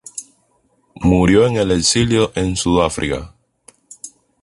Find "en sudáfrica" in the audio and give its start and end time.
2.33-3.35